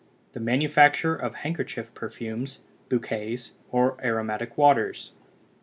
THE 0.33 0.39
MANUFACTURE 0.39 1.13
OF 1.15 1.35
HANDKERCHIEF 1.35 1.93
PERFUMES, 1.93 2.59
BOUQUETS, 2.89 3.51
OR 3.71 4.03
AROMATIC 4.03 4.57
WATERS. 4.57 5.11